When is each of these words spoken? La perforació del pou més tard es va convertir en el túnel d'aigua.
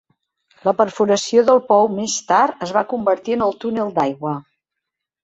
La 0.67 0.71
perforació 0.77 1.43
del 1.49 1.61
pou 1.67 1.89
més 1.97 2.15
tard 2.31 2.63
es 2.69 2.73
va 2.79 2.83
convertir 2.95 3.37
en 3.37 3.45
el 3.49 3.55
túnel 3.65 3.93
d'aigua. 3.99 4.33